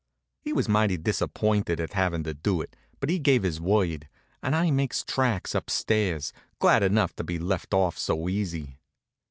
He 0.39 0.51
was 0.51 0.67
mighty 0.67 0.97
disappointed 0.97 1.79
at 1.79 1.93
havin' 1.93 2.23
to 2.23 2.33
do 2.33 2.59
it, 2.59 2.75
but 2.99 3.11
he 3.11 3.19
gave 3.19 3.43
his 3.43 3.61
word, 3.61 4.09
and 4.41 4.55
I 4.55 4.71
makes 4.71 5.03
tracks 5.03 5.53
up 5.53 5.69
stairs, 5.69 6.33
glad 6.57 6.81
enough 6.81 7.15
to 7.17 7.23
be 7.23 7.37
let 7.37 7.71
off 7.71 7.99
so 7.99 8.27
easy. 8.27 8.79